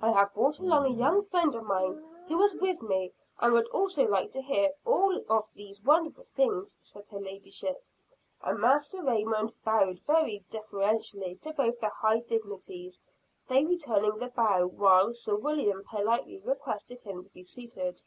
"I 0.00 0.12
have 0.12 0.32
brought 0.32 0.58
along 0.58 0.86
a 0.86 0.96
young 0.96 1.20
friend 1.22 1.54
of 1.54 1.64
mine, 1.64 2.02
who 2.28 2.38
was 2.38 2.54
with 2.56 2.80
me, 2.80 3.12
and 3.40 3.52
would 3.52 3.68
also 3.68 4.06
like 4.08 4.30
to 4.30 4.40
hear 4.40 4.68
of 4.70 4.74
all 4.86 5.44
these 5.54 5.82
wonderful 5.82 6.24
things," 6.24 6.78
said 6.80 7.08
her 7.08 7.20
ladyship; 7.20 7.84
and 8.40 8.58
Master 8.58 9.02
Raymond 9.02 9.52
bowed 9.62 9.98
very 10.00 10.46
deferentially 10.48 11.34
to 11.42 11.52
both 11.52 11.78
the 11.78 11.90
high 11.90 12.20
dignities, 12.20 13.02
they 13.48 13.66
returning 13.66 14.16
the 14.16 14.28
bow, 14.28 14.66
while 14.66 15.12
Sir 15.12 15.36
William 15.36 15.84
politely 15.84 16.40
requested 16.42 17.02
him 17.02 17.20
to 17.22 17.28
be 17.28 17.44
seated. 17.44 18.02